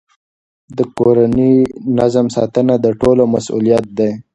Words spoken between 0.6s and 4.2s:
د کورني نظم ساتنه د ټولو مسئولیت دی.